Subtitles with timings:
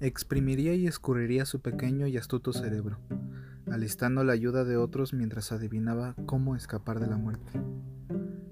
[0.00, 2.98] exprimiría y escurriría su pequeño y astuto cerebro,
[3.70, 7.52] alistando la ayuda de otros mientras adivinaba cómo escapar de la muerte.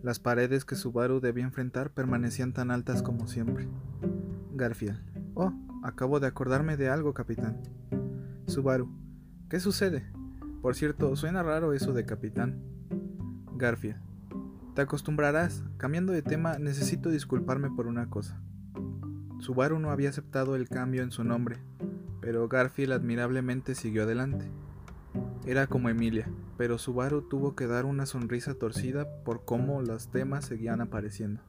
[0.03, 3.69] Las paredes que Subaru debía enfrentar permanecían tan altas como siempre.
[4.55, 4.99] Garfield.
[5.35, 5.53] Oh,
[5.83, 7.63] acabo de acordarme de algo, capitán.
[8.47, 8.89] Subaru.
[9.49, 10.07] ¿Qué sucede?
[10.63, 12.63] Por cierto, suena raro eso de capitán.
[13.57, 14.01] Garfield.
[14.75, 15.65] Te acostumbrarás.
[15.79, 18.41] Cambiando de tema, necesito disculparme por una cosa.
[19.39, 21.59] Subaru no había aceptado el cambio en su nombre,
[22.21, 24.51] pero Garfield admirablemente siguió adelante.
[25.47, 30.45] Era como Emilia, pero Subaru tuvo que dar una sonrisa torcida por cómo los temas
[30.45, 31.41] seguían apareciendo.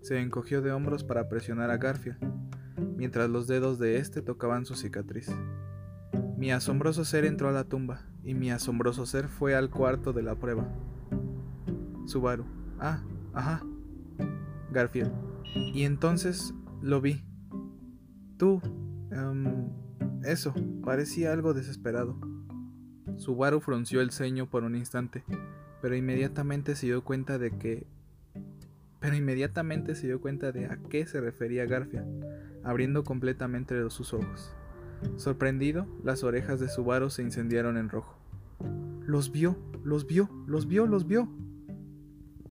[0.00, 2.18] Se encogió de hombros para presionar a Garfield,
[2.96, 5.30] mientras los dedos de éste tocaban su cicatriz.
[6.38, 10.22] Mi asombroso ser entró a la tumba, y mi asombroso ser fue al cuarto de
[10.22, 10.66] la prueba.
[12.06, 12.44] Subaru.
[12.78, 13.02] Ah,
[13.34, 13.62] ajá.
[14.72, 15.12] Garfield.
[15.54, 17.22] Y entonces lo vi.
[18.36, 18.60] Tú.
[19.10, 19.70] Um,
[20.24, 22.16] eso, parecía algo desesperado.
[23.16, 25.24] Subaru frunció el ceño por un instante,
[25.80, 27.86] pero inmediatamente se dio cuenta de que...
[29.00, 32.06] Pero inmediatamente se dio cuenta de a qué se refería Garfia,
[32.62, 34.54] abriendo completamente sus ojos.
[35.16, 38.16] Sorprendido, las orejas de Subaru se incendiaron en rojo.
[39.04, 41.28] Los vio, los vio, los vio, los vio.